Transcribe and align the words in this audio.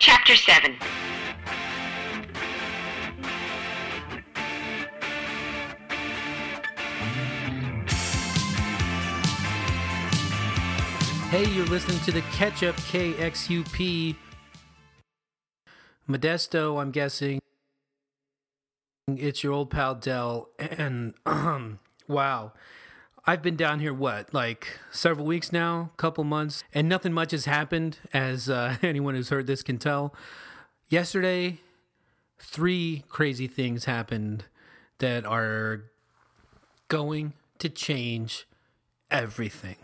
Chapter 0.00 0.36
7 0.36 0.74
Hey, 11.30 11.46
you're 11.48 11.66
listening 11.66 11.98
to 12.00 12.12
the 12.12 12.20
Catch 12.32 12.62
Up 12.62 12.76
KXUP. 12.76 14.14
Modesto, 16.08 16.80
I'm 16.80 16.92
guessing. 16.92 17.40
It's 19.08 19.42
your 19.42 19.52
old 19.52 19.70
pal 19.70 19.96
Dell, 19.96 20.50
and 20.58 21.14
um, 21.26 21.80
wow. 22.08 22.52
I've 23.28 23.42
been 23.42 23.56
down 23.56 23.80
here 23.80 23.92
what 23.92 24.32
like 24.32 24.78
several 24.90 25.26
weeks 25.26 25.52
now, 25.52 25.90
couple 25.98 26.24
months, 26.24 26.64
and 26.72 26.88
nothing 26.88 27.12
much 27.12 27.32
has 27.32 27.44
happened, 27.44 27.98
as 28.14 28.48
uh, 28.48 28.76
anyone 28.82 29.14
who's 29.14 29.28
heard 29.28 29.46
this 29.46 29.62
can 29.62 29.76
tell. 29.76 30.14
Yesterday, 30.88 31.60
three 32.38 33.04
crazy 33.10 33.46
things 33.46 33.84
happened 33.84 34.44
that 34.96 35.26
are 35.26 35.82
going 36.88 37.34
to 37.58 37.68
change 37.68 38.46
everything. 39.10 39.76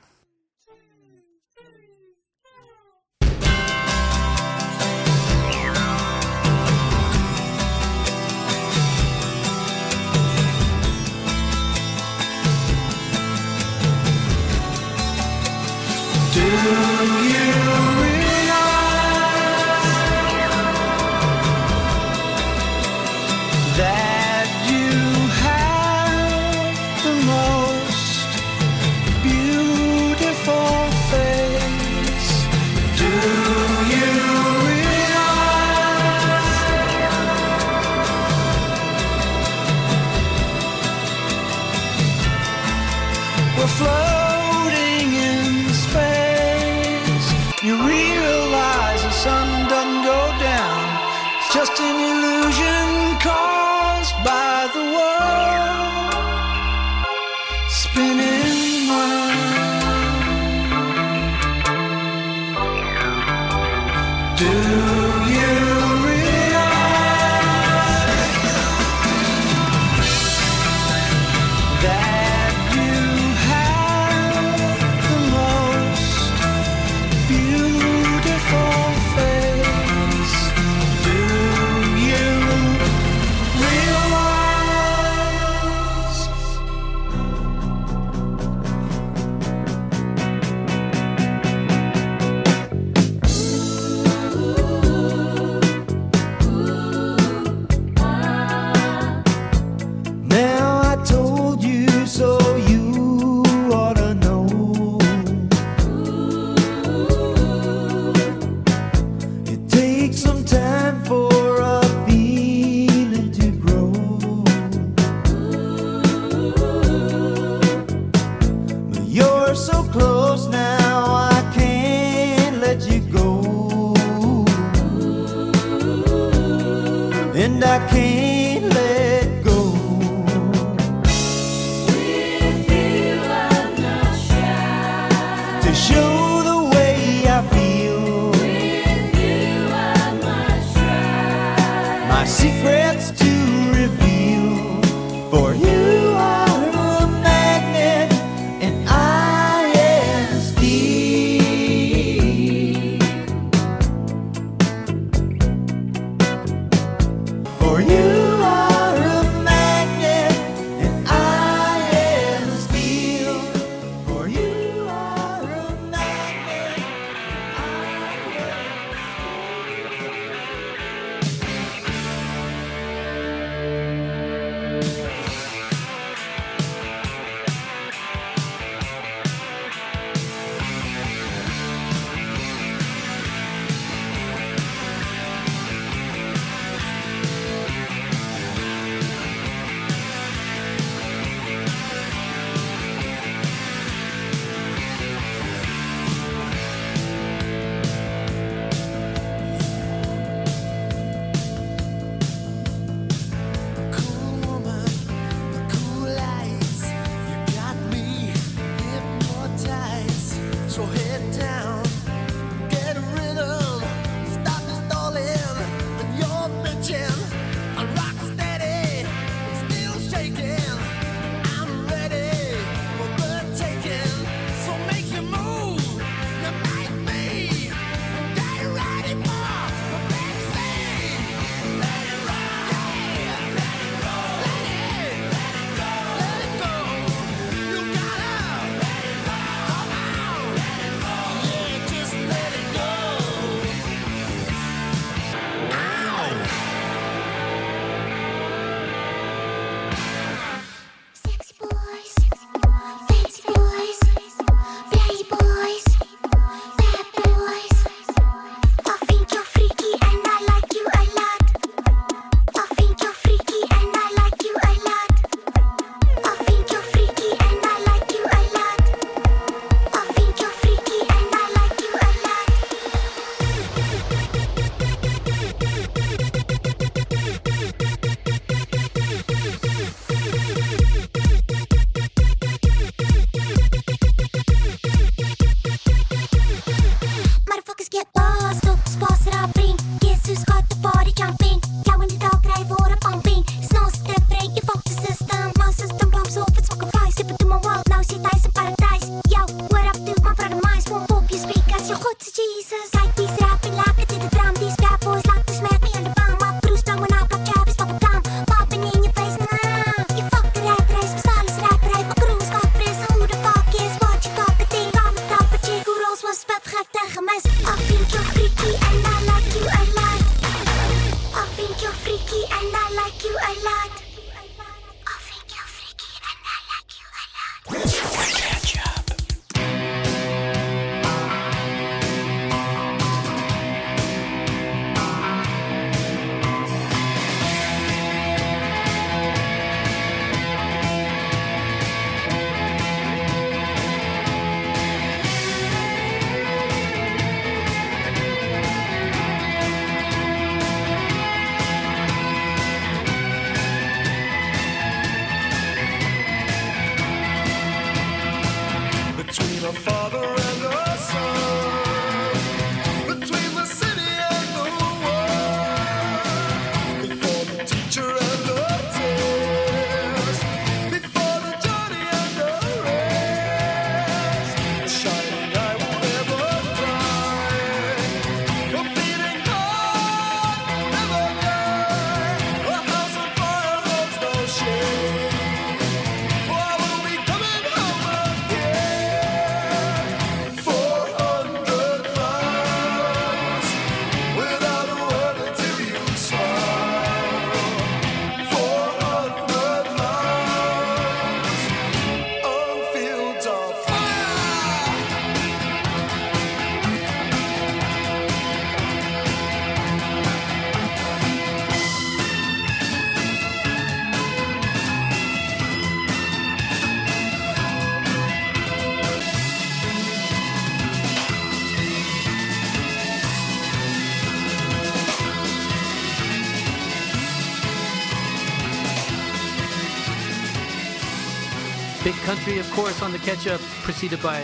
Big 432.05 432.15
Country, 432.17 432.59
of 432.59 432.71
course, 432.73 433.01
on 433.01 433.13
the 433.13 433.19
catch 433.21 433.47
up, 433.47 433.63
preceded 433.83 434.21
by 434.21 434.43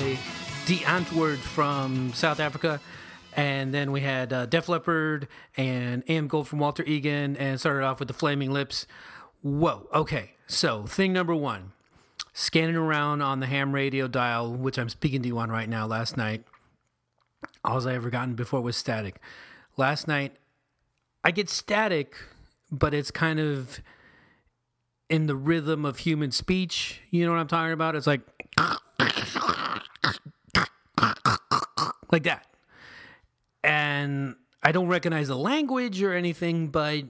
Die 0.65 0.77
Antwoord 0.77 1.37
from 1.37 2.11
South 2.15 2.41
Africa. 2.41 2.81
And 3.37 3.75
then 3.75 3.93
we 3.93 4.01
had 4.01 4.33
uh, 4.33 4.47
Def 4.47 4.67
Leppard 4.71 5.29
and 5.59 6.03
AM 6.09 6.27
Gold 6.27 6.49
from 6.49 6.59
Walter 6.59 6.83
Egan, 6.85 7.37
and 7.37 7.61
started 7.61 7.85
off 7.85 7.99
with 7.99 8.09
the 8.09 8.15
Flaming 8.15 8.51
Lips. 8.51 8.87
Whoa, 9.43 9.87
okay. 9.93 10.31
So, 10.47 10.85
thing 10.85 11.12
number 11.12 11.35
one 11.35 11.73
scanning 12.33 12.77
around 12.77 13.21
on 13.21 13.41
the 13.41 13.47
ham 13.47 13.75
radio 13.75 14.09
dial, 14.09 14.51
which 14.51 14.79
I'm 14.79 14.89
speaking 14.89 15.21
to 15.21 15.29
you 15.29 15.39
on 15.39 15.51
right 15.51 15.69
now, 15.69 15.87
last 15.87 16.17
night. 16.17 16.45
All 17.62 17.87
I 17.87 17.93
ever 17.93 18.09
gotten 18.09 18.37
before 18.37 18.62
was 18.62 18.79
static. 18.79 19.21
Last 19.77 20.09
night, 20.09 20.35
I 21.23 21.31
get 21.31 21.51
static, 21.51 22.15
but 22.73 22.95
it's 22.95 23.11
kind 23.11 23.39
of 23.39 23.81
in 25.11 25.27
the 25.27 25.35
rhythm 25.35 25.85
of 25.85 25.99
human 25.99 26.31
speech. 26.31 27.03
You 27.11 27.27
know 27.27 27.33
what 27.33 27.41
I'm 27.41 27.49
talking 27.49 27.73
about? 27.73 27.97
It's 27.97 28.07
like 28.07 28.23
like 32.11 32.23
that. 32.23 32.47
And 33.62 34.37
I 34.62 34.73
don't 34.73 34.89
recognize 34.89 35.29
the 35.29 35.37
language 35.37 36.02
or 36.02 36.14
anything, 36.14 36.69
but 36.69 37.05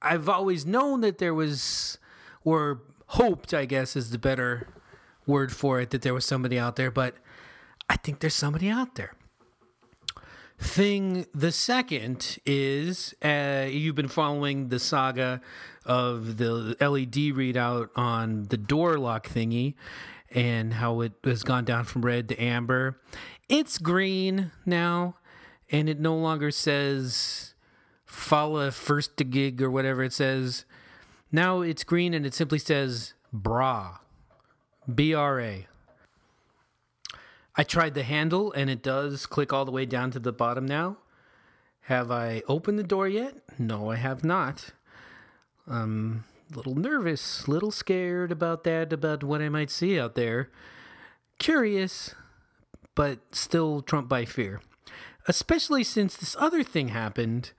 I've 0.00 0.28
always 0.28 0.64
known 0.64 1.00
that 1.02 1.18
there 1.18 1.34
was 1.34 1.98
or 2.44 2.82
hoped, 3.08 3.52
I 3.52 3.64
guess 3.64 3.96
is 3.96 4.10
the 4.10 4.18
better 4.18 4.68
word 5.26 5.52
for 5.52 5.80
it, 5.80 5.90
that 5.90 6.02
there 6.02 6.14
was 6.14 6.24
somebody 6.24 6.58
out 6.58 6.76
there, 6.76 6.90
but 6.90 7.16
I 7.88 7.96
think 7.96 8.20
there's 8.20 8.34
somebody 8.34 8.68
out 8.68 8.94
there. 8.94 9.14
Thing 10.58 11.26
the 11.34 11.52
second 11.52 12.38
is 12.46 13.14
uh, 13.22 13.66
you've 13.68 13.94
been 13.94 14.08
following 14.08 14.68
the 14.68 14.78
saga 14.78 15.42
of 15.86 16.36
the 16.36 16.76
LED 16.80 17.34
readout 17.34 17.88
on 17.96 18.44
the 18.44 18.56
door 18.56 18.98
lock 18.98 19.28
thingy 19.28 19.74
and 20.30 20.74
how 20.74 21.00
it 21.00 21.12
has 21.24 21.42
gone 21.42 21.64
down 21.64 21.84
from 21.84 22.04
red 22.04 22.28
to 22.28 22.42
amber. 22.42 23.00
It's 23.48 23.78
green 23.78 24.50
now, 24.64 25.16
and 25.70 25.88
it 25.88 26.00
no 26.00 26.16
longer 26.16 26.50
says 26.50 27.54
follow 28.04 28.70
first 28.70 29.16
to 29.16 29.24
gig 29.24 29.62
or 29.62 29.70
whatever 29.70 30.02
it 30.02 30.12
says. 30.12 30.64
Now 31.30 31.60
it's 31.60 31.84
green 31.84 32.14
and 32.14 32.26
it 32.26 32.34
simply 32.34 32.58
says 32.58 33.14
bra. 33.32 33.98
B 34.92 35.14
R 35.14 35.40
A. 35.40 35.66
I 37.56 37.62
tried 37.62 37.94
the 37.94 38.02
handle 38.02 38.52
and 38.52 38.68
it 38.70 38.82
does 38.82 39.26
click 39.26 39.52
all 39.52 39.64
the 39.64 39.72
way 39.72 39.86
down 39.86 40.10
to 40.12 40.18
the 40.18 40.32
bottom 40.32 40.66
now. 40.66 40.98
Have 41.82 42.10
I 42.10 42.42
opened 42.48 42.78
the 42.78 42.84
door 42.84 43.08
yet? 43.08 43.36
No, 43.58 43.90
I 43.90 43.96
have 43.96 44.24
not. 44.24 44.70
I'm 45.68 46.24
a 46.52 46.56
little 46.56 46.74
nervous, 46.74 47.44
a 47.46 47.50
little 47.50 47.70
scared 47.70 48.32
about 48.32 48.64
that, 48.64 48.92
about 48.92 49.24
what 49.24 49.40
I 49.40 49.48
might 49.48 49.70
see 49.70 49.98
out 49.98 50.14
there. 50.14 50.50
Curious, 51.38 52.14
but 52.94 53.18
still 53.32 53.82
trumped 53.82 54.08
by 54.08 54.24
fear. 54.24 54.60
Especially 55.28 55.82
since 55.82 56.16
this 56.16 56.36
other 56.38 56.62
thing 56.62 56.88
happened. 56.88 57.52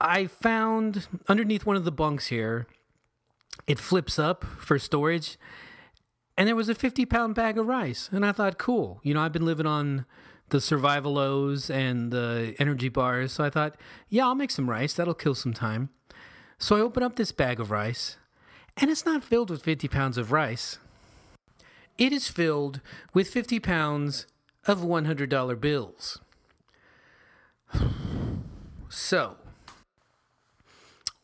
I 0.00 0.26
found 0.26 1.08
underneath 1.28 1.64
one 1.64 1.76
of 1.76 1.84
the 1.84 1.92
bunks 1.92 2.26
here, 2.26 2.66
it 3.66 3.78
flips 3.78 4.18
up 4.18 4.44
for 4.44 4.78
storage 4.78 5.38
and 6.36 6.48
there 6.48 6.56
was 6.56 6.68
a 6.68 6.74
50 6.74 7.06
pound 7.06 7.34
bag 7.34 7.58
of 7.58 7.66
rice. 7.66 8.08
And 8.12 8.24
I 8.24 8.32
thought, 8.32 8.58
cool. 8.58 9.00
You 9.02 9.14
know, 9.14 9.20
I've 9.20 9.32
been 9.32 9.44
living 9.44 9.66
on 9.66 10.04
the 10.50 10.60
survival 10.60 11.18
O's 11.18 11.70
and 11.70 12.10
the 12.10 12.54
energy 12.58 12.88
bars. 12.88 13.32
So 13.32 13.44
I 13.44 13.50
thought, 13.50 13.76
yeah, 14.08 14.24
I'll 14.24 14.34
make 14.34 14.50
some 14.50 14.68
rice. 14.68 14.94
That'll 14.94 15.14
kill 15.14 15.34
some 15.34 15.52
time. 15.52 15.90
So 16.58 16.76
I 16.76 16.80
open 16.80 17.02
up 17.02 17.16
this 17.16 17.32
bag 17.32 17.60
of 17.60 17.70
rice, 17.70 18.16
and 18.76 18.90
it's 18.90 19.04
not 19.04 19.24
filled 19.24 19.50
with 19.50 19.62
50 19.62 19.88
pounds 19.88 20.18
of 20.18 20.32
rice. 20.32 20.78
It 21.98 22.12
is 22.12 22.28
filled 22.28 22.80
with 23.12 23.28
50 23.28 23.60
pounds 23.60 24.26
of 24.66 24.80
$100 24.80 25.60
bills. 25.60 26.20
So, 28.90 29.34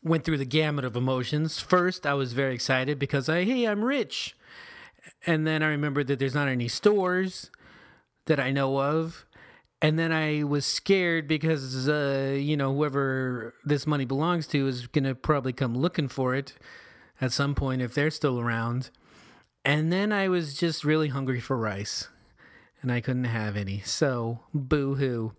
went 0.03 0.25
through 0.25 0.39
the 0.39 0.45
gamut 0.45 0.83
of 0.83 0.95
emotions. 0.97 1.59
First, 1.59 2.05
I 2.05 2.13
was 2.13 2.33
very 2.33 2.53
excited 2.53 2.99
because 2.99 3.29
I, 3.29 3.45
hey, 3.45 3.65
I'm 3.65 3.85
rich. 3.85 4.35
And 5.25 5.45
then 5.45 5.61
I 5.63 5.67
remembered 5.67 6.07
that 6.07 6.19
there's 6.19 6.35
not 6.35 6.47
any 6.47 6.67
stores 6.67 7.49
that 8.25 8.39
I 8.39 8.51
know 8.51 8.79
of. 8.81 9.25
And 9.81 9.97
then 9.97 10.11
I 10.11 10.43
was 10.43 10.65
scared 10.65 11.27
because, 11.27 11.89
uh, 11.89 12.35
you 12.37 12.55
know, 12.55 12.73
whoever 12.73 13.55
this 13.65 13.87
money 13.87 14.05
belongs 14.05 14.45
to 14.47 14.67
is 14.67 14.87
to 14.93 15.15
probably 15.15 15.53
come 15.53 15.75
looking 15.75 16.07
for 16.07 16.35
it 16.35 16.53
at 17.19 17.31
some 17.31 17.55
point 17.55 17.81
if 17.81 17.93
they're 17.93 18.11
still 18.11 18.39
around. 18.39 18.91
And 19.65 19.91
then 19.91 20.11
I 20.11 20.27
was 20.27 20.53
just 20.53 20.83
really 20.83 21.07
hungry 21.07 21.39
for 21.39 21.57
rice 21.57 22.09
and 22.81 22.91
I 22.91 22.99
couldn't 22.99 23.25
have 23.25 23.55
any. 23.55 23.81
So, 23.85 24.39
boo 24.53 24.95
hoo. 24.95 25.33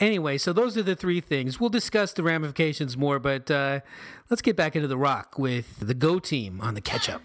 Anyway, 0.00 0.38
so 0.38 0.52
those 0.52 0.76
are 0.76 0.82
the 0.82 0.96
three 0.96 1.20
things. 1.20 1.60
We'll 1.60 1.70
discuss 1.70 2.12
the 2.12 2.22
ramifications 2.22 2.96
more, 2.96 3.18
but 3.18 3.50
uh, 3.50 3.80
let's 4.30 4.42
get 4.42 4.56
back 4.56 4.74
into 4.74 4.88
the 4.88 4.96
rock 4.96 5.38
with 5.38 5.80
the 5.80 5.94
Go! 5.94 6.18
Team 6.18 6.60
on 6.60 6.74
the 6.74 6.80
catch 6.80 7.08
up. 7.08 7.22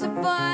Photographs 0.00 0.49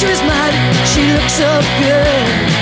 she's 0.00 0.20
mad, 0.22 0.52
She 0.88 1.02
looks 1.12 1.34
so 1.34 1.60
good. 1.80 2.53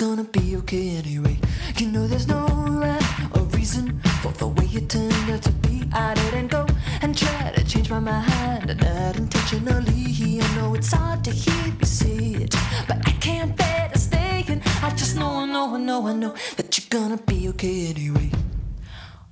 You're 0.00 0.08
gonna 0.08 0.24
be 0.24 0.56
okay 0.56 0.96
anyway. 0.96 1.38
You 1.76 1.88
know 1.88 2.06
there's 2.06 2.26
no 2.26 2.46
rhyme 2.46 3.30
or 3.34 3.42
reason 3.56 4.00
for 4.22 4.32
the 4.32 4.46
way 4.46 4.66
you 4.66 4.80
turned 4.80 5.30
out 5.30 5.42
to 5.42 5.52
be. 5.52 5.88
I 5.92 6.14
didn't 6.14 6.48
go 6.48 6.66
and 7.02 7.16
try 7.16 7.52
to 7.54 7.64
change 7.64 7.90
my 7.90 8.00
mind, 8.00 8.70
and 8.70 8.80
not 8.80 9.16
intentionally. 9.16 10.40
I 10.40 10.54
know 10.56 10.74
it's 10.74 10.92
hard 10.92 11.22
to 11.24 11.30
hear 11.30 11.74
you 11.78 11.86
say 11.86 12.44
it, 12.44 12.54
but 12.88 13.06
I 13.06 13.12
can't 13.20 13.56
bear 13.56 13.90
to 13.92 13.98
stay. 13.98 14.44
And 14.48 14.62
I 14.82 14.90
just 14.90 15.16
know, 15.16 15.30
I 15.30 15.46
know, 15.46 15.74
I 15.74 15.78
know, 15.78 16.06
I 16.06 16.12
know 16.12 16.34
that 16.56 16.76
you're 16.76 17.00
gonna 17.00 17.18
be 17.18 17.48
okay 17.50 17.86
anyway. 17.88 18.30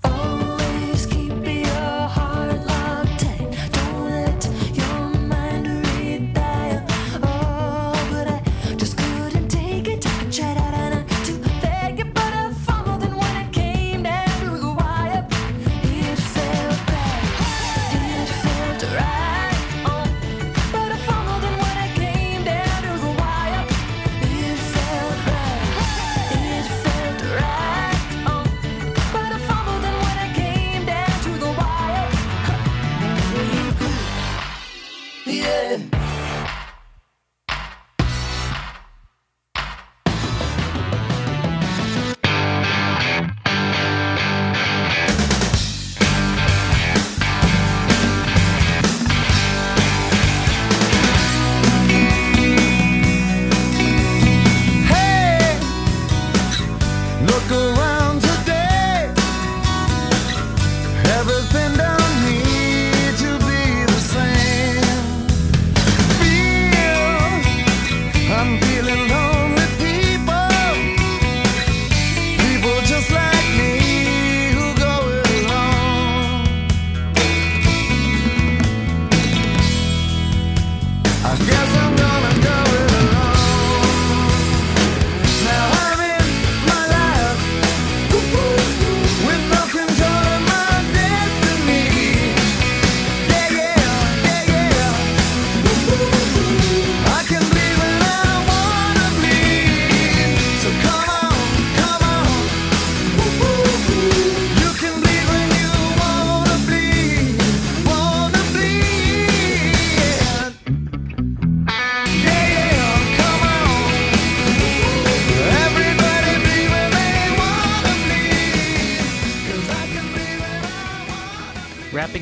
Always 0.04 1.06
keep 1.06 1.44
your 1.44 2.08
heart 2.16 2.71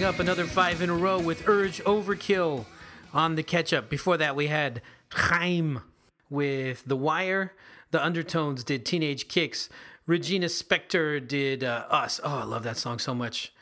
Up 0.03 0.19
another 0.19 0.47
five 0.47 0.81
in 0.81 0.89
a 0.89 0.95
row 0.95 1.21
with 1.21 1.47
Urge 1.47 1.85
Overkill 1.85 2.65
on 3.13 3.35
the 3.35 3.43
catch 3.43 3.75
up. 3.75 3.91
Before 3.91 4.17
that, 4.17 4.35
we 4.35 4.47
had 4.47 4.81
Haim 5.13 5.83
with 6.31 6.83
The 6.87 6.97
Wire. 6.97 7.53
The 7.91 8.03
Undertones 8.03 8.65
did 8.65 8.87
Teenage 8.87 9.29
Kicks. 9.29 9.69
Regina 10.07 10.47
Spektor 10.47 11.27
did 11.27 11.63
uh, 11.63 11.85
Us. 11.91 12.19
Oh, 12.25 12.39
I 12.39 12.45
love 12.45 12.63
that 12.63 12.79
song 12.79 12.99
so 12.99 13.15
much. 13.15 13.53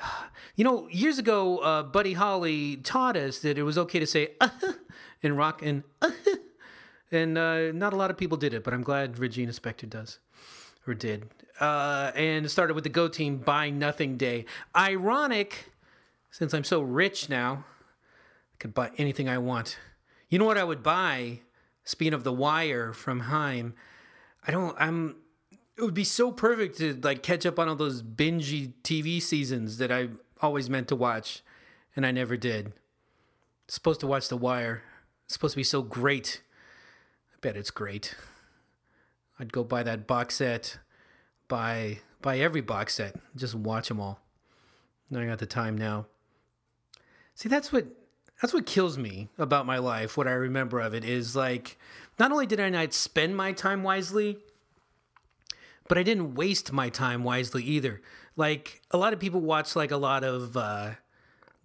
You 0.56 0.64
know, 0.64 0.88
years 0.88 1.18
ago, 1.18 1.58
uh, 1.58 1.82
Buddy 1.82 2.14
Holly 2.14 2.76
taught 2.76 3.16
us 3.16 3.38
that 3.40 3.58
it 3.58 3.62
was 3.62 3.78
okay 3.78 3.98
to 3.98 4.06
say 4.06 4.32
uh, 4.40 4.48
in 5.22 5.36
rock 5.36 5.62
and 5.62 5.82
uh, 6.00 6.10
and 7.10 7.38
uh, 7.38 7.72
not 7.72 7.92
a 7.92 7.96
lot 7.96 8.10
of 8.10 8.16
people 8.16 8.36
did 8.36 8.54
it, 8.54 8.64
but 8.64 8.74
I'm 8.74 8.82
glad 8.82 9.18
Regina 9.18 9.52
Spektor 9.52 9.88
does 9.88 10.18
or 10.86 10.94
did. 10.94 11.28
Uh, 11.60 12.12
and 12.14 12.50
started 12.50 12.74
with 12.74 12.84
the 12.84 12.90
Go! 12.90 13.08
Team 13.08 13.38
Buy 13.38 13.70
Nothing 13.70 14.16
Day. 14.16 14.46
Ironic, 14.76 15.71
since 16.32 16.54
I'm 16.54 16.64
so 16.64 16.80
rich 16.80 17.28
now, 17.28 17.64
I 18.54 18.56
could 18.58 18.74
buy 18.74 18.90
anything 18.96 19.28
I 19.28 19.38
want. 19.38 19.78
You 20.30 20.38
know 20.38 20.46
what 20.46 20.58
I 20.58 20.64
would 20.64 20.82
buy? 20.82 21.40
Speaking 21.84 22.14
of 22.14 22.24
the 22.24 22.32
Wire 22.32 22.92
from 22.94 23.20
Haim, 23.20 23.74
I 24.46 24.50
don't. 24.50 24.74
I'm. 24.80 25.16
It 25.76 25.82
would 25.82 25.94
be 25.94 26.04
so 26.04 26.32
perfect 26.32 26.78
to 26.78 26.98
like 27.02 27.22
catch 27.22 27.44
up 27.44 27.58
on 27.58 27.68
all 27.68 27.76
those 27.76 28.02
bingy 28.02 28.72
TV 28.82 29.20
seasons 29.20 29.78
that 29.78 29.92
I 29.92 30.08
always 30.40 30.70
meant 30.70 30.88
to 30.88 30.96
watch, 30.96 31.42
and 31.94 32.06
I 32.06 32.12
never 32.12 32.36
did. 32.36 32.72
Supposed 33.68 34.00
to 34.00 34.06
watch 34.06 34.28
The 34.28 34.36
Wire. 34.36 34.82
It's 35.26 35.34
supposed 35.34 35.52
to 35.52 35.58
be 35.58 35.64
so 35.64 35.82
great. 35.82 36.40
I 37.32 37.36
bet 37.40 37.56
it's 37.56 37.70
great. 37.70 38.14
I'd 39.38 39.52
go 39.52 39.64
buy 39.64 39.82
that 39.82 40.06
box 40.06 40.36
set, 40.36 40.78
buy 41.48 41.98
buy 42.22 42.38
every 42.38 42.62
box 42.62 42.94
set, 42.94 43.16
just 43.36 43.54
watch 43.54 43.88
them 43.88 44.00
all. 44.00 44.20
I 45.14 45.26
got 45.26 45.40
the 45.40 45.46
time 45.46 45.76
now. 45.76 46.06
See, 47.34 47.48
that's 47.48 47.72
what 47.72 47.86
that's 48.40 48.52
what 48.52 48.66
kills 48.66 48.98
me 48.98 49.28
about 49.38 49.66
my 49.66 49.78
life. 49.78 50.16
What 50.16 50.26
I 50.26 50.32
remember 50.32 50.80
of 50.80 50.94
it 50.94 51.04
is 51.04 51.36
like, 51.36 51.78
not 52.18 52.32
only 52.32 52.46
did 52.46 52.58
I 52.58 52.68
not 52.68 52.92
spend 52.92 53.36
my 53.36 53.52
time 53.52 53.82
wisely, 53.82 54.38
but 55.88 55.96
I 55.96 56.02
didn't 56.02 56.34
waste 56.34 56.72
my 56.72 56.88
time 56.88 57.22
wisely 57.22 57.62
either. 57.62 58.00
Like 58.34 58.82
a 58.90 58.98
lot 58.98 59.12
of 59.12 59.20
people 59.20 59.40
watch 59.40 59.76
like 59.76 59.90
a 59.90 59.96
lot 59.96 60.24
of 60.24 60.56
uh, 60.56 60.92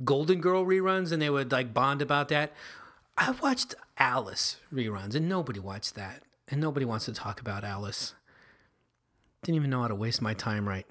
Golden 0.04 0.40
Girl 0.40 0.66
reruns, 0.66 1.12
and 1.12 1.22
they 1.22 1.30
would 1.30 1.52
like 1.52 1.74
bond 1.74 2.02
about 2.02 2.28
that. 2.30 2.54
I 3.18 3.32
watched 3.32 3.74
Alice 3.98 4.58
reruns, 4.72 5.16
and 5.16 5.28
nobody 5.28 5.60
watched 5.60 5.96
that, 5.96 6.24
and 6.48 6.62
nobody 6.62 6.86
wants 6.86 7.06
to 7.06 7.14
talk 7.14 7.42
about 7.42 7.64
Alice. 7.64 8.14
Didn't 9.44 9.56
even 9.56 9.70
know 9.70 9.82
how 9.82 9.88
to 9.88 9.96
waste 9.96 10.22
my 10.22 10.34
time 10.34 10.68
right. 10.68 10.86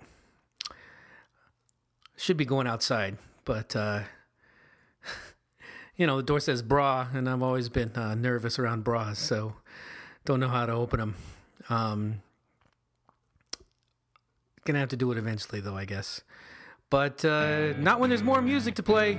Should 2.16 2.36
be 2.36 2.44
going 2.44 2.66
outside, 2.66 3.18
but 3.44 3.76
uh, 3.76 4.00
you 5.96 6.06
know 6.06 6.16
the 6.18 6.22
door 6.22 6.40
says 6.40 6.62
bra, 6.62 7.08
and 7.12 7.28
I've 7.28 7.42
always 7.42 7.68
been 7.68 7.92
uh, 7.94 8.14
nervous 8.14 8.58
around 8.58 8.84
bras, 8.84 9.18
so 9.18 9.54
don't 10.24 10.40
know 10.40 10.48
how 10.48 10.66
to 10.66 10.72
open 10.72 11.00
them. 11.00 11.14
Um, 11.68 12.22
gonna 14.64 14.78
have 14.78 14.88
to 14.90 14.96
do 14.96 15.10
it 15.12 15.18
eventually, 15.18 15.60
though, 15.60 15.76
I 15.76 15.84
guess. 15.84 16.22
But 16.90 17.24
uh, 17.24 17.72
not 17.78 17.98
when 18.00 18.10
there's 18.10 18.22
more 18.22 18.42
music 18.42 18.74
to 18.76 18.82
play. 18.82 19.18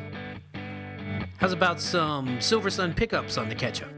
How's 1.38 1.54
about 1.54 1.82
some 1.82 2.38
Silversun 2.40 2.96
Pickups 2.96 3.38
on 3.38 3.50
the 3.50 3.56
catch 3.56 3.82
up? 3.82 3.90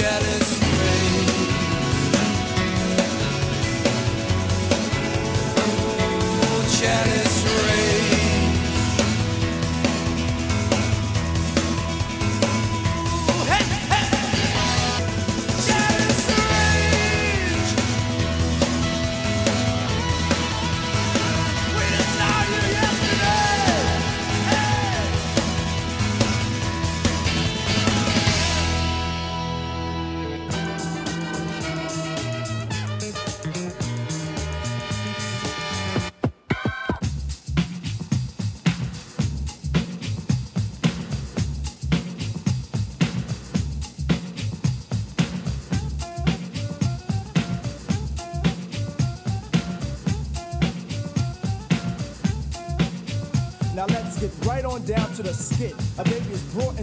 Chalice 0.00 0.69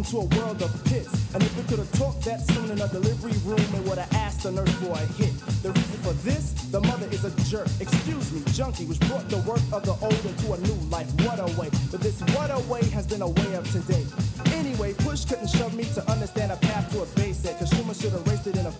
into 0.07 0.19
a 0.19 0.39
world 0.39 0.61
of 0.61 0.71
pits. 0.85 1.11
And 1.33 1.43
if 1.43 1.55
we 1.57 1.63
could 1.63 1.79
have 1.79 1.91
talked 1.93 2.23
that 2.23 2.39
soon 2.51 2.71
in 2.71 2.79
a 2.79 2.87
delivery 2.87 3.35
room, 3.43 3.59
it 3.59 3.83
would 3.89 3.97
have 3.97 4.13
asked 4.13 4.43
the 4.43 4.51
nurse 4.51 4.71
for 4.75 4.91
a 4.91 5.05
hit. 5.19 5.33
The 5.63 5.71
reason 5.71 5.99
for 5.99 6.13
this, 6.23 6.51
the 6.71 6.79
mother 6.81 7.07
is 7.11 7.25
a 7.25 7.31
jerk. 7.43 7.67
Excuse 7.81 8.31
me, 8.31 8.41
junkie, 8.53 8.85
which 8.85 8.99
brought 9.01 9.27
the 9.29 9.39
work 9.39 9.61
of 9.73 9.83
the 9.83 9.95
old 9.99 10.25
into 10.25 10.53
a 10.53 10.57
new 10.59 10.79
life. 10.89 11.11
What 11.25 11.39
a 11.39 11.47
way. 11.59 11.69
But 11.91 12.01
this 12.01 12.21
what 12.35 12.51
a 12.51 12.59
way 12.71 12.83
has 12.89 13.05
been 13.05 13.21
a 13.21 13.27
way 13.27 13.53
of 13.55 13.69
today. 13.71 14.05
Anyway, 14.53 14.93
push 14.93 15.25
couldn't 15.25 15.49
shove 15.49 15.75
me 15.75 15.83
to 15.95 16.11
understand 16.11 16.51
a 16.51 16.57
path 16.57 16.91
to 16.93 17.03
a 17.03 17.05
base. 17.19 17.43
Cause 17.43 17.69
Schumer 17.71 17.99
should 17.99 18.11
have 18.11 18.25
raced 18.27 18.47
it 18.47 18.57
in 18.57 18.65
a 18.65 18.71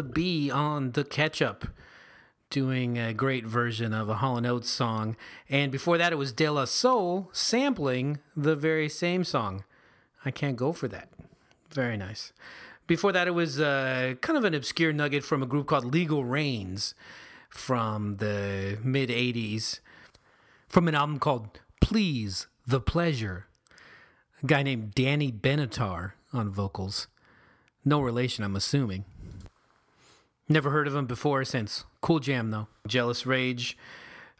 the 0.00 0.08
Bee 0.08 0.50
on 0.50 0.92
the 0.92 1.04
Ketchup, 1.04 1.68
doing 2.48 2.96
a 2.98 3.12
great 3.12 3.44
version 3.44 3.92
of 3.92 4.08
a 4.08 4.14
Hall 4.14 4.46
& 4.46 4.46
Oates 4.46 4.70
song. 4.70 5.14
And 5.50 5.70
before 5.70 5.98
that, 5.98 6.10
it 6.10 6.16
was 6.16 6.32
De 6.32 6.48
La 6.48 6.64
Soul 6.64 7.28
sampling 7.34 8.18
the 8.34 8.56
very 8.56 8.88
same 8.88 9.24
song. 9.24 9.62
I 10.24 10.30
can't 10.30 10.56
go 10.56 10.72
for 10.72 10.88
that. 10.88 11.10
Very 11.70 11.98
nice. 11.98 12.32
Before 12.86 13.12
that, 13.12 13.28
it 13.28 13.32
was 13.32 13.60
uh, 13.60 14.14
kind 14.22 14.38
of 14.38 14.44
an 14.44 14.54
obscure 14.54 14.90
nugget 14.90 15.22
from 15.22 15.42
a 15.42 15.46
group 15.46 15.66
called 15.66 15.84
Legal 15.84 16.24
Rains 16.24 16.94
from 17.50 18.14
the 18.14 18.78
mid 18.82 19.10
80s, 19.10 19.80
from 20.66 20.88
an 20.88 20.94
album 20.94 21.18
called 21.18 21.60
Please 21.82 22.46
the 22.66 22.80
Pleasure. 22.80 23.48
A 24.42 24.46
guy 24.46 24.62
named 24.62 24.94
Danny 24.94 25.30
Benatar 25.30 26.12
on 26.32 26.48
vocals. 26.48 27.06
No 27.84 28.00
relation, 28.00 28.44
I'm 28.44 28.56
assuming. 28.56 29.04
Never 30.50 30.70
heard 30.70 30.88
of 30.88 30.96
him 30.96 31.06
before 31.06 31.44
since. 31.44 31.84
Cool 32.00 32.18
jam, 32.18 32.50
though. 32.50 32.66
Jealous 32.84 33.24
Rage. 33.24 33.78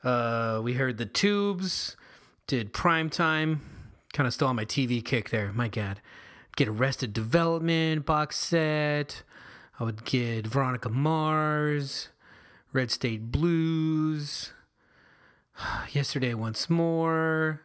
Uh, 0.03 0.61
we 0.61 0.73
heard 0.73 0.99
The 0.99 1.07
Tubes. 1.07 1.97
Did 2.49 2.73
Primetime. 2.73 3.61
Kind 4.13 4.27
of 4.27 4.35
still 4.35 4.49
on 4.49 4.57
my 4.57 4.65
TV 4.65 5.05
kick 5.05 5.31
there. 5.31 5.53
My 5.53 5.69
God. 5.69 6.01
Get 6.57 6.67
Arrested 6.67 7.13
Development 7.13 8.05
box 8.05 8.37
set. 8.37 9.23
I 9.79 9.85
would 9.85 10.05
get 10.05 10.49
Veronica 10.49 10.89
Mars. 10.89 12.09
Red 12.73 12.91
State 12.91 13.31
Blues. 13.31 14.53
Yesterday 15.93 16.35
Once 16.35 16.69
More. 16.69 17.63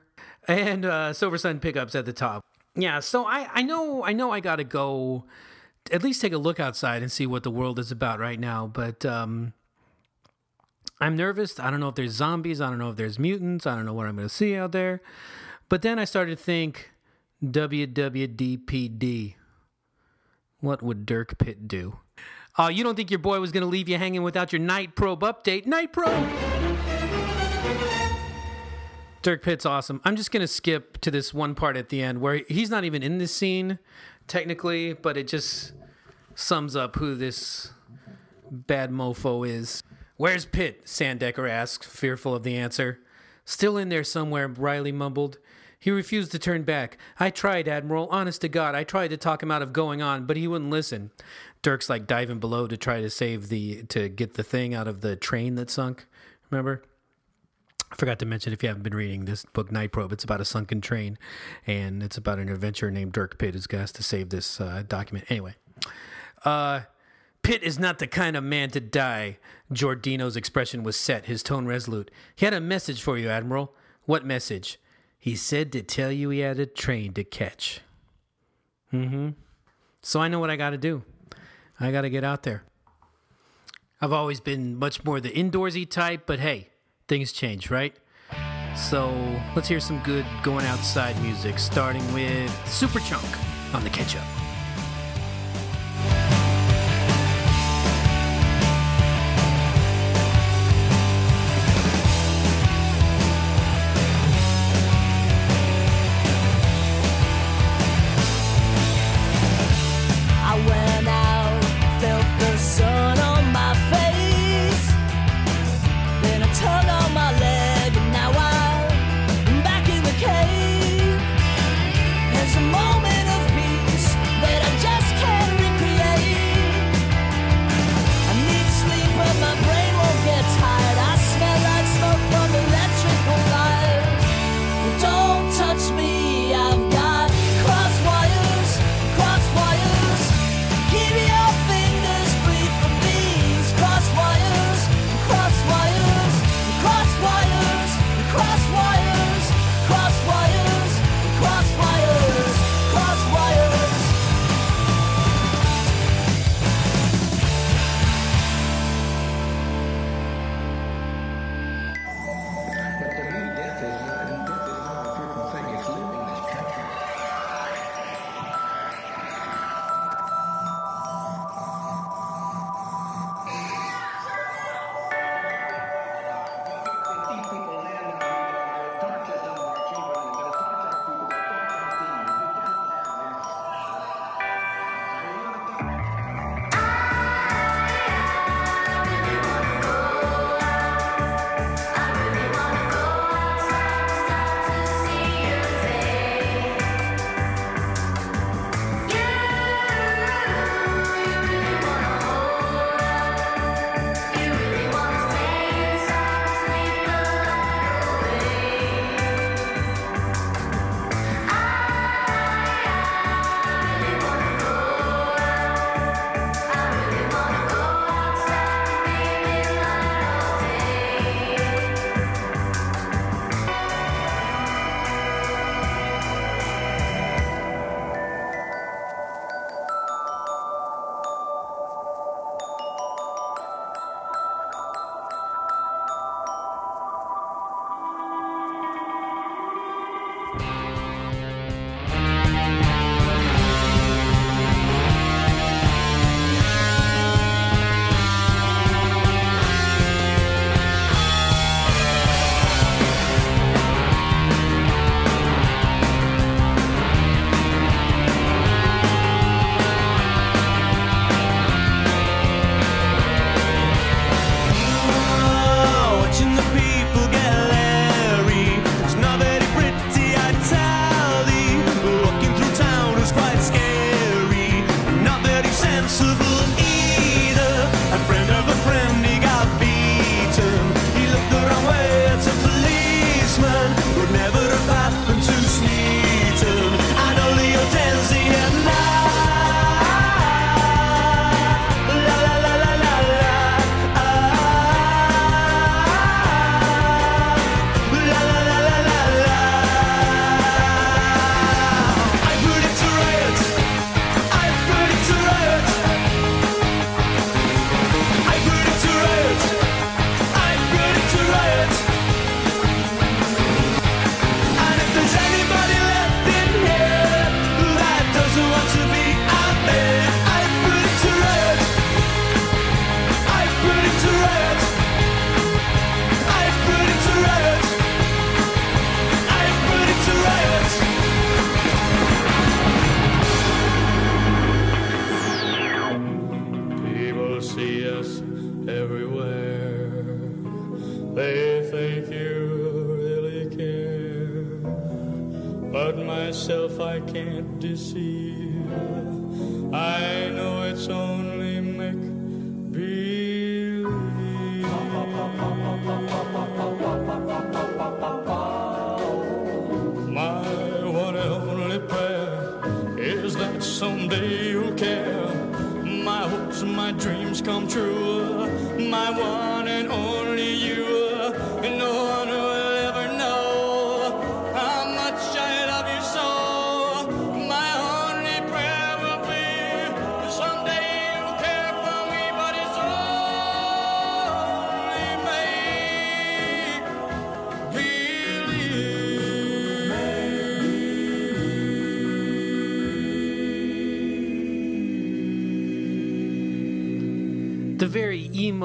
And 0.47 0.85
uh, 0.85 1.13
Silversun 1.13 1.59
Pickups 1.59 1.95
at 1.95 2.05
the 2.05 2.13
top. 2.13 2.45
Yeah, 2.75 2.99
so 2.99 3.25
I, 3.25 3.49
I 3.51 3.61
know 3.63 4.03
I 4.03 4.13
know 4.13 4.29
I 4.29 4.39
gotta 4.39 4.65
go 4.65 5.23
at 5.91 6.03
least 6.03 6.21
take 6.21 6.33
a 6.33 6.37
look 6.37 6.59
outside 6.59 7.01
and 7.01 7.11
see 7.11 7.27
what 7.27 7.43
the 7.43 7.51
world 7.51 7.79
is 7.79 7.91
about 7.91 8.19
right 8.19 8.39
now. 8.39 8.67
But 8.67 9.05
um, 9.05 9.53
I'm 10.99 11.15
nervous. 11.15 11.59
I 11.59 11.69
don't 11.69 11.79
know 11.79 11.89
if 11.89 11.95
there's 11.95 12.13
zombies. 12.13 12.61
I 12.61 12.69
don't 12.69 12.79
know 12.79 12.89
if 12.89 12.95
there's 12.95 13.19
mutants. 13.19 13.67
I 13.67 13.75
don't 13.75 13.85
know 13.85 13.93
what 13.93 14.07
I'm 14.07 14.15
going 14.15 14.27
to 14.27 14.33
see 14.33 14.55
out 14.55 14.71
there. 14.71 15.01
But 15.69 15.81
then 15.81 15.99
I 15.99 16.05
started 16.05 16.37
to 16.37 16.43
think 16.43 16.91
WWDPD. 17.43 19.35
What 20.59 20.81
would 20.81 21.05
Dirk 21.05 21.37
Pitt 21.37 21.67
do? 21.67 21.99
Uh, 22.57 22.69
you 22.73 22.83
don't 22.83 22.95
think 22.95 23.11
your 23.11 23.19
boy 23.19 23.39
was 23.39 23.51
going 23.51 23.61
to 23.61 23.67
leave 23.67 23.89
you 23.89 23.97
hanging 23.97 24.23
without 24.23 24.53
your 24.53 24.61
Night 24.61 24.95
Probe 24.95 25.21
update? 25.21 25.65
Night 25.65 25.91
Probe! 25.91 26.29
Dirk 29.21 29.43
Pitt's 29.43 29.65
awesome. 29.65 29.99
I'm 30.05 30.15
just 30.15 30.31
going 30.31 30.41
to 30.41 30.47
skip 30.47 30.99
to 31.01 31.11
this 31.11 31.33
one 31.33 31.55
part 31.55 31.75
at 31.75 31.89
the 31.89 32.01
end 32.01 32.21
where 32.21 32.43
he's 32.47 32.69
not 32.69 32.83
even 32.83 33.03
in 33.03 33.17
this 33.17 33.35
scene, 33.35 33.79
technically, 34.27 34.93
but 34.93 35.17
it 35.17 35.27
just 35.27 35.73
sums 36.35 36.75
up 36.75 36.95
who 36.95 37.15
this 37.15 37.71
bad 38.51 38.91
mofo 38.91 39.47
is. 39.47 39.81
Where's 40.17 40.45
Pitt? 40.45 40.85
Sandecker 40.85 41.49
asked, 41.49 41.83
fearful 41.83 42.35
of 42.35 42.43
the 42.43 42.55
answer. 42.55 42.99
Still 43.43 43.77
in 43.77 43.89
there 43.89 44.03
somewhere, 44.03 44.47
Riley 44.47 44.91
mumbled. 44.91 45.37
He 45.77 45.91
refused 45.91 46.31
to 46.31 46.39
turn 46.39 46.63
back. 46.63 46.97
I 47.19 47.29
tried, 47.29 47.67
Admiral. 47.67 48.07
Honest 48.09 48.41
to 48.41 48.49
God, 48.49 48.73
I 48.73 48.83
tried 48.83 49.09
to 49.09 49.17
talk 49.17 49.43
him 49.43 49.51
out 49.51 49.61
of 49.61 49.73
going 49.73 50.01
on, 50.01 50.25
but 50.25 50.37
he 50.37 50.47
wouldn't 50.47 50.71
listen. 50.71 51.11
Dirk's 51.61 51.89
like 51.89 52.07
diving 52.07 52.39
below 52.39 52.65
to 52.67 52.77
try 52.77 53.01
to 53.01 53.09
save 53.09 53.49
the 53.49 53.83
to 53.83 54.09
get 54.09 54.33
the 54.33 54.43
thing 54.43 54.73
out 54.73 54.87
of 54.87 55.01
the 55.01 55.15
train 55.15 55.55
that 55.55 55.69
sunk. 55.69 56.07
Remember? 56.49 56.81
I 57.95 57.97
forgot 57.97 58.19
to 58.19 58.25
mention 58.25 58.51
if 58.51 58.61
you 58.61 58.67
haven't 58.67 58.83
been 58.83 58.93
reading 58.93 59.23
this 59.23 59.45
book, 59.45 59.71
Night 59.71 59.93
Probe, 59.93 60.11
it's 60.11 60.25
about 60.25 60.41
a 60.41 60.45
sunken 60.45 60.81
train, 60.81 61.17
and 61.65 62.03
it's 62.03 62.17
about 62.17 62.39
an 62.39 62.49
adventurer 62.49 62.91
named 62.91 63.13
Dirk 63.13 63.37
Pitt 63.37 63.53
who's 63.53 63.67
got 63.67 63.87
to 63.87 64.03
save 64.03 64.31
this 64.31 64.59
uh, 64.59 64.83
document. 64.85 65.25
Anyway, 65.29 65.55
uh, 66.43 66.81
Pitt 67.41 67.63
is 67.63 67.79
not 67.79 67.99
the 67.99 68.07
kind 68.07 68.35
of 68.35 68.43
man 68.43 68.69
to 68.71 68.81
die. 68.81 69.37
Giordino's 69.71 70.35
expression 70.35 70.83
was 70.83 70.97
set, 70.97 71.27
his 71.27 71.41
tone 71.41 71.67
resolute. 71.67 72.11
He 72.35 72.45
had 72.45 72.53
a 72.53 72.59
message 72.59 73.01
for 73.01 73.17
you, 73.17 73.29
Admiral. 73.29 73.73
What 74.03 74.25
message? 74.25 74.77
He 75.17 75.37
said 75.37 75.71
to 75.71 75.81
tell 75.81 76.11
you 76.11 76.31
he 76.31 76.39
had 76.39 76.59
a 76.59 76.65
train 76.65 77.13
to 77.13 77.23
catch. 77.23 77.79
Mm-hmm. 78.91 79.29
So 80.01 80.19
I 80.19 80.27
know 80.27 80.39
what 80.39 80.49
I 80.49 80.57
got 80.57 80.71
to 80.71 80.77
do. 80.77 81.03
I 81.79 81.93
got 81.93 82.01
to 82.01 82.09
get 82.09 82.25
out 82.25 82.43
there. 82.43 82.63
I've 84.01 84.11
always 84.11 84.41
been 84.41 84.75
much 84.75 85.05
more 85.05 85.21
the 85.21 85.31
indoorsy 85.31 85.89
type, 85.89 86.23
but 86.25 86.41
hey, 86.41 86.71
things 87.07 87.31
change, 87.31 87.69
right? 87.69 87.95
So 88.75 89.09
let's 89.55 89.67
hear 89.67 89.79
some 89.79 89.99
good 90.03 90.25
going 90.43 90.65
outside 90.65 91.19
music, 91.21 91.59
starting 91.59 92.03
with 92.13 92.51
Superchunk 92.65 93.73
on 93.73 93.83
the 93.83 93.89
catch 93.89 94.15
up. 94.15 94.44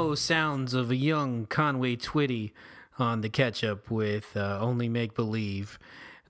Sounds 0.00 0.72
of 0.72 0.90
a 0.90 0.96
young 0.96 1.44
Conway 1.44 1.94
Twitty 1.94 2.52
on 2.98 3.20
the 3.20 3.28
Ketchup 3.28 3.90
with 3.90 4.34
uh, 4.34 4.58
Only 4.58 4.88
Make 4.88 5.14
Believe. 5.14 5.78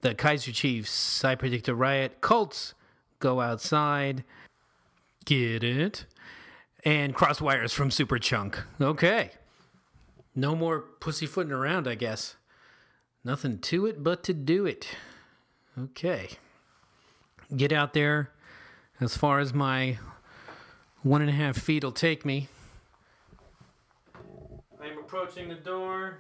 The 0.01 0.13
Kaiser 0.13 0.51
Chiefs, 0.51 1.25
I 1.25 1.37
Predict 1.37 1.69
a 1.69 1.75
Riot, 1.75 2.21
Cults, 2.21 2.75
Go 3.21 3.41
Outside, 3.41 4.25
Get 5.25 5.63
It, 5.63 6.05
and 6.85 7.15
Crossed 7.15 7.41
Wires 7.41 7.73
from 7.73 7.91
Superchunk. 7.91 8.59
Okay. 8.81 9.31
No 10.35 10.57
more 10.57 10.81
pussyfooting 10.81 11.53
around, 11.53 11.87
I 11.87 11.95
guess. 11.95 12.37
Nothing 13.25 13.61
to 13.61 13.87
it 13.87 14.03
but 14.03 14.25
to 14.25 14.35
do 14.35 14.67
it. 14.67 14.89
Okay. 15.79 16.31
Get 17.57 17.73
out 17.73 17.93
there 17.95 18.31
as 19.01 19.17
far 19.17 19.39
as 19.39 19.55
my 19.55 19.99
one 21.03 21.21
and 21.23 21.31
a 21.31 21.35
half 21.35 21.57
feet 21.57 21.85
will 21.85 21.93
take 21.93 22.25
me. 22.25 22.49
Approaching 25.13 25.49
the 25.49 25.57
door. 25.57 26.19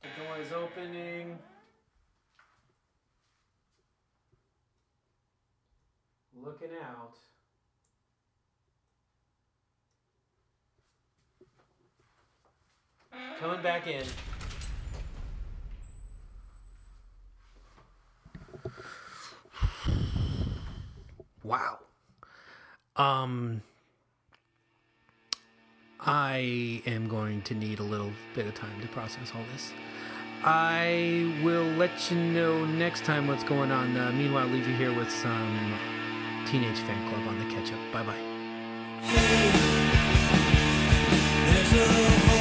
The 0.00 0.08
door 0.24 0.38
is 0.40 0.50
opening. 0.50 1.38
Looking 6.42 6.70
out. 6.82 7.18
Coming 13.38 13.62
back 13.62 13.86
in. 13.86 14.06
Wow. 21.44 21.80
Um 22.96 23.60
I 26.04 26.82
am 26.84 27.08
going 27.08 27.42
to 27.42 27.54
need 27.54 27.78
a 27.78 27.84
little 27.84 28.10
bit 28.34 28.46
of 28.46 28.54
time 28.54 28.80
to 28.80 28.88
process 28.88 29.32
all 29.34 29.44
this. 29.52 29.72
I 30.44 31.32
will 31.44 31.64
let 31.76 32.10
you 32.10 32.16
know 32.16 32.64
next 32.64 33.04
time 33.04 33.28
what's 33.28 33.44
going 33.44 33.70
on. 33.70 33.96
Uh, 33.96 34.10
meanwhile, 34.12 34.46
leave 34.46 34.66
you 34.66 34.74
here 34.74 34.92
with 34.92 35.10
some 35.10 35.78
Teenage 36.46 36.78
Fanclub 36.78 37.28
on 37.28 37.38
the 37.38 37.54
Ketchup. 37.54 37.78
Bye 37.92 38.02
bye. 38.02 38.16
There's 41.72 42.31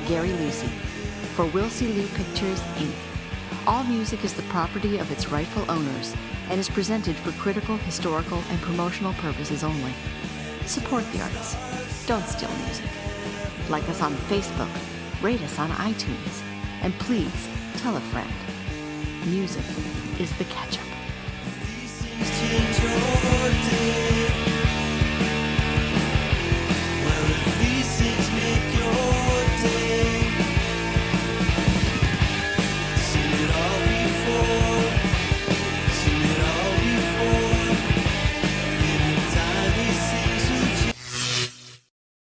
by 0.00 0.08
Gary 0.08 0.32
Lucy 0.32 0.68
for 1.34 1.46
Wilsey 1.46 1.94
Lee 1.94 2.08
Pictures, 2.14 2.60
Inc. 2.76 2.92
All 3.66 3.84
music 3.84 4.24
is 4.24 4.34
the 4.34 4.42
property 4.44 4.98
of 4.98 5.10
its 5.10 5.28
rightful 5.28 5.68
owners 5.70 6.14
and 6.48 6.58
is 6.58 6.68
presented 6.68 7.16
for 7.16 7.32
critical, 7.32 7.76
historical, 7.78 8.42
and 8.50 8.60
promotional 8.60 9.12
purposes 9.14 9.64
only. 9.64 9.92
Support 10.66 11.04
the 11.12 11.22
arts. 11.22 11.56
Don't 12.06 12.26
steal 12.26 12.50
music. 12.64 12.86
Like 13.68 13.88
us 13.88 14.02
on 14.02 14.14
Facebook, 14.28 14.70
rate 15.22 15.42
us 15.42 15.58
on 15.58 15.70
iTunes, 15.70 16.42
and 16.82 16.92
please 17.00 17.48
tell 17.76 17.96
a 17.96 18.00
friend. 18.00 18.30
Music 19.26 19.64
is 20.18 20.32
the 20.38 20.44
catch 20.44 20.79